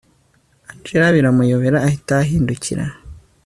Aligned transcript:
angella 0.69 1.13
biramuyobera 1.15 1.77
ahita 1.87 2.13
ahindukira 2.23 2.85